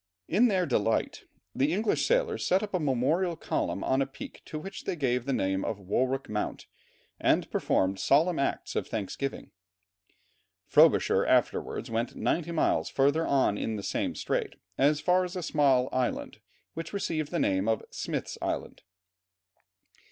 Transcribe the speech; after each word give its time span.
In 0.27 0.47
their 0.47 0.65
delight, 0.65 1.25
the 1.53 1.71
English 1.71 2.07
sailors 2.07 2.43
set 2.43 2.63
up 2.63 2.73
a 2.73 2.79
memorial 2.79 3.35
column 3.35 3.83
on 3.83 4.01
a 4.01 4.07
peak 4.07 4.41
to 4.45 4.57
which 4.57 4.85
they 4.85 4.95
gave 4.95 5.25
the 5.25 5.31
name 5.31 5.63
of 5.63 5.77
Warwick 5.79 6.27
Mount, 6.27 6.65
and 7.19 7.47
performed 7.51 7.99
solemn 7.99 8.39
acts 8.39 8.75
of 8.75 8.87
thanksgiving. 8.87 9.51
Frobisher 10.65 11.23
afterwards 11.23 11.91
went 11.91 12.15
ninety 12.15 12.49
miles 12.51 12.89
further 12.89 13.27
on 13.27 13.59
in 13.59 13.75
the 13.75 13.83
same 13.83 14.15
strait, 14.15 14.55
as 14.75 14.99
far 14.99 15.23
as 15.23 15.35
a 15.35 15.43
small 15.43 15.87
island, 15.91 16.39
which 16.73 16.93
received 16.93 17.29
the 17.29 17.37
name 17.37 17.67
of 17.67 17.83
Smith's 17.91 18.39
Island. 18.41 18.81